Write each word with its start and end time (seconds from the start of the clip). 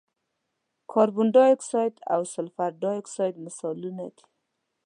کاربن 0.91 1.27
ډای 1.35 1.51
اکسایډ 1.55 1.93
او 2.13 2.21
سلفر 2.33 2.71
ډای 2.81 2.97
اکساید 3.01 3.35
مثالونه 3.45 4.05
دي. 4.15 4.25